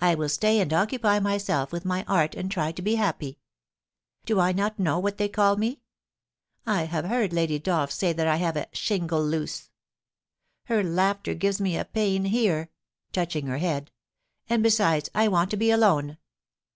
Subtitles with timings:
[0.00, 3.40] I will stay and occupy myself with my art and try to be happy.
[4.24, 5.80] Do I not know what they call me?
[6.64, 9.72] I have heard I^dy Dolph say that I have" a shingle loose."
[10.66, 12.70] Her laughter gives me a pain here,'
[13.10, 16.16] touching her head;* and besides, I want to be alone.'